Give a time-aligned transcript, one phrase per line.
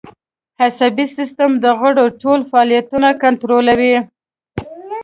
[0.63, 3.95] عصبي سیستم د غړو ټول فعالیتونه کنترولوي